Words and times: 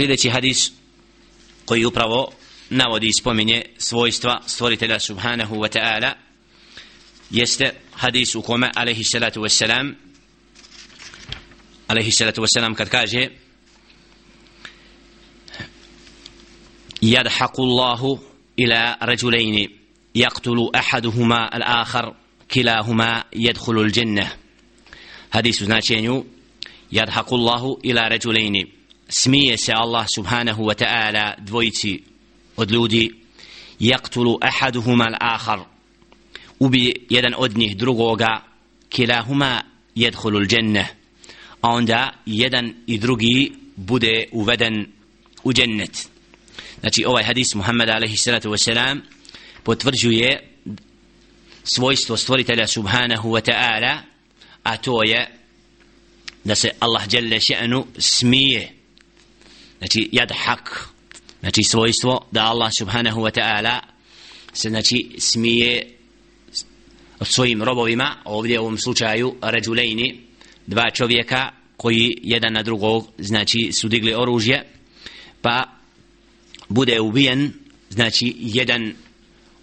sljedeći 0.00 0.30
hadis 0.30 0.72
koji 1.64 1.84
upravo 1.84 2.32
navodi 2.70 3.06
i 3.06 3.12
spominje 3.12 3.62
svojstva 3.78 4.40
stvoritelja 4.46 5.00
subhanahu 5.00 5.56
wa 5.56 5.78
ta'ala 5.78 6.12
jeste 7.30 7.72
hadis 7.92 8.34
u 8.34 8.42
kome 8.42 8.70
alaihi 8.74 9.04
salatu 9.04 9.40
wassalam 9.40 9.94
alaihi 11.88 12.10
salatu 12.10 12.42
wassalam 12.42 12.74
kad 12.74 12.88
kaže 12.88 13.28
يضحك 17.02 17.58
الله 17.58 18.18
إلى 18.58 18.96
رجلين 19.02 19.68
يقتل 20.14 20.70
أحدهما 20.74 21.56
الآخر 21.56 22.14
كلاهما 22.50 23.24
يدخل 23.32 23.78
الجنة 23.78 24.32
حديث 25.32 25.62
značenju 25.62 26.24
يضحك 26.92 27.32
الله 27.32 27.78
إلى 27.84 28.08
رجلين 28.08 28.72
smije 29.11 29.57
se 29.57 29.73
Allah 29.73 30.05
subhanahu 30.15 30.63
wa 30.63 30.75
ta'ala 30.75 31.35
dvojici 31.39 32.03
od 32.55 32.71
ljudi 32.71 33.11
yaktulu 33.79 34.37
ahaduhuma 34.41 35.05
al-akhar 35.05 35.59
ubi 36.59 36.93
jedan 37.09 37.33
od 37.37 37.57
njih 37.57 37.77
drugoga 37.77 38.43
kilahuma 38.89 39.63
yadkhulu 39.95 40.37
al-jannah 40.39 40.85
a 41.61 41.69
onda 41.69 42.13
jedan 42.25 42.73
i 42.87 42.97
drugi 42.97 43.51
bude 43.75 44.25
uveden 44.31 44.85
u 45.43 45.53
džennet. 45.53 46.09
Znači 46.79 47.05
ovaj 47.05 47.23
hadis 47.23 47.55
Muhammed 47.55 47.89
alaihi 47.89 48.17
salatu 48.17 48.49
wasalam 48.49 48.99
potvrđuje 49.63 50.49
svojstvo 51.63 52.17
stvoritelja 52.17 52.67
subhanahu 52.67 53.29
wa 53.29 53.51
ta'ala 53.51 53.97
a 54.63 54.77
to 54.77 55.03
je 55.03 55.27
da 56.43 56.55
se 56.55 56.69
Allah 56.79 57.03
jalla 57.11 57.35
še'nu 57.35 57.85
smije 57.97 58.80
znači 59.81 60.09
yadhak 60.13 60.87
znači 61.39 61.63
svojstvo 61.63 62.27
da 62.31 62.43
Allah 62.43 62.71
subhanahu 62.77 63.21
wa 63.21 63.39
ta'ala 63.39 63.79
se 64.53 64.69
znači 64.69 65.09
smije 65.17 65.97
svojim 67.21 67.63
robovima 67.63 68.15
ovdje 68.25 68.59
u 68.59 68.61
ovom 68.61 68.77
slučaju 68.77 69.35
ređulejni 69.41 70.21
dva 70.67 70.89
čovjeka 70.89 71.51
koji 71.77 72.17
jedan 72.23 72.53
na 72.53 72.63
drugog 72.63 73.07
znači 73.17 73.71
su 73.81 73.87
digli 73.87 74.13
oružje 74.13 74.65
pa 75.41 75.63
bude 76.69 76.99
ubijen 76.99 77.53
znači 77.89 78.35
jedan 78.39 78.93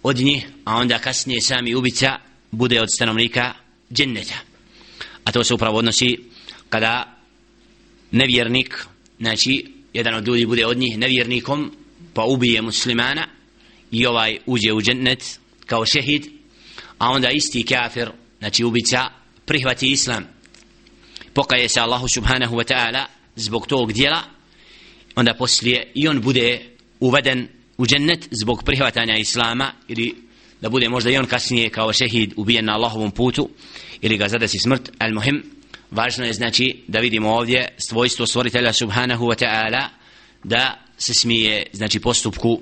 od 0.03 0.17
njih 0.17 0.47
a 0.65 0.75
onda 0.75 0.99
kasnije 0.99 1.41
sami 1.41 1.75
ubica 1.75 2.17
bude 2.51 2.81
od 2.81 2.87
stanovnika 2.95 3.53
dženneta. 3.93 4.37
A 5.23 5.31
to 5.31 5.43
se 5.43 5.53
upravo 5.53 5.77
odnosi 5.77 6.17
kada 6.69 7.17
nevjernik 8.11 8.85
znači 9.19 9.78
jedan 9.93 10.15
od 10.15 10.27
ljudi 10.27 10.45
bude 10.45 10.65
od 10.65 10.77
njih 10.77 10.97
nevjernikom 10.97 11.71
pa 12.13 12.23
ubije 12.23 12.61
muslimana 12.61 13.27
i 13.91 14.05
ovaj 14.05 14.37
uđe 14.45 14.73
u 14.73 14.81
džennet 14.81 15.39
kao 15.65 15.85
šehid 15.85 16.39
a 16.97 17.09
onda 17.09 17.29
isti 17.29 17.65
kafir 17.65 18.09
znači 18.39 18.63
ubica 18.63 19.09
prihvati 19.45 19.91
islam. 19.91 20.23
Pokaje 21.33 21.69
se 21.69 21.79
Allahu 21.79 22.07
subhanahu 22.13 22.55
wa 22.55 22.73
ta'ala 22.73 23.05
zbog 23.35 23.67
tog 23.67 23.93
dijela 23.93 24.21
onda 25.15 25.33
poslije 25.33 25.91
i 25.95 26.07
on 26.07 26.21
bude 26.21 26.59
uveden 26.99 27.47
u 27.77 27.85
džennet 27.85 28.27
zbog 28.31 28.63
prihvatanja 28.65 29.15
islama 29.17 29.71
ili 29.87 30.15
da 30.61 30.69
bude 30.69 30.89
možda 30.89 31.11
i 31.11 31.17
on 31.17 31.25
kasnije 31.25 31.69
kao 31.69 31.93
šehid 31.93 32.33
ubijen 32.35 32.65
na 32.65 32.73
Allahovom 32.73 33.11
putu 33.11 33.49
ili 34.01 34.17
ga 34.17 34.27
zadesi 34.27 34.59
smrt 34.59 34.91
al 34.99 35.13
muhim 35.13 35.43
važno 35.91 36.25
je 36.25 36.33
znači 36.33 36.83
da 36.87 36.99
vidimo 36.99 37.29
ovdje 37.29 37.67
svojstvo 37.77 38.27
stvoritelja 38.27 38.73
subhanahu 38.73 39.25
wa 39.25 39.45
ta'ala 39.45 39.87
da 40.43 40.79
se 40.97 41.13
smije 41.13 41.65
znači 41.73 41.99
postupku 41.99 42.61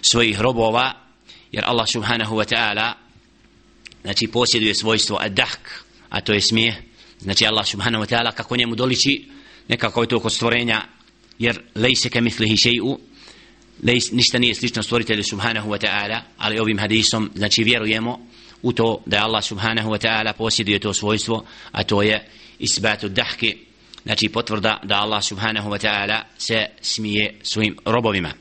svojih 0.00 0.40
robova 0.40 0.92
jer 1.52 1.64
Allah 1.66 1.88
subhanahu 1.88 2.36
wa 2.36 2.54
ta'ala 2.54 2.92
znači 4.02 4.26
posjeduje 4.26 4.74
svojstvo 4.74 5.18
ad-dahk 5.20 5.82
a 6.08 6.20
to 6.20 6.32
je 6.32 6.40
smije 6.40 6.82
znači 7.18 7.46
Allah 7.46 7.66
subhanahu 7.66 8.04
wa 8.04 8.14
ta'ala 8.14 8.34
kako 8.34 8.56
njemu 8.56 8.74
doliči 8.74 9.24
nekako 9.68 10.02
je 10.02 10.08
to 10.08 10.20
kod 10.20 10.32
stvorenja 10.32 10.82
jer 11.38 11.60
lejse 11.74 12.10
ke 12.10 12.20
mislihi 12.20 12.56
šeju 12.56 12.98
lejs, 13.82 14.12
ništa 14.12 14.38
nije 14.38 14.54
slično 14.54 14.82
stvoritelju 14.82 15.22
subhanahu 15.22 15.70
wa 15.70 15.86
ta'ala 15.86 16.20
ali 16.38 16.58
ovim 16.58 16.78
hadisom 16.78 17.30
znači 17.34 17.64
vjerujemo 17.64 18.26
u 18.64 18.72
to 18.72 19.02
da 19.06 19.24
Allah 19.24 19.44
subhanahu 19.44 19.90
wa 19.90 19.98
ta'ala 19.98 20.32
posjeduje 20.32 20.78
to 20.78 20.92
svojstvo 20.92 21.44
a 21.72 21.84
to 21.84 22.02
je 22.02 22.24
isbatu 22.58 23.08
dahke 23.08 23.56
znači 24.04 24.28
potvrda 24.28 24.80
da 24.82 25.00
Allah 25.00 25.22
subhanahu 25.24 25.70
wa 25.70 25.78
ta'ala 25.78 26.22
se 26.38 26.66
smije 26.80 27.34
svojim 27.42 27.76
robovima. 27.84 28.32